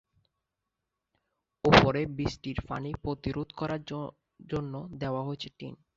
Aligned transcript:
ওপরে 1.63 2.01
বৃষ্টির 2.17 2.57
পানি 2.69 2.89
প্রতিরোধ 3.03 3.47
করার 3.59 3.81
জন্য 4.49 4.73
দেওয়া 4.99 5.21
হয়েছে 5.23 5.49
টিন। 5.57 5.73